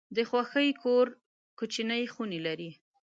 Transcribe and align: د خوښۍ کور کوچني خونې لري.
د 0.15 0.17
خوښۍ 0.29 0.69
کور 0.83 1.05
کوچني 1.59 2.03
خونې 2.13 2.39
لري. 2.47 2.71